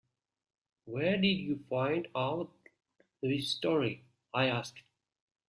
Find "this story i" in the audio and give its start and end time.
3.21-4.47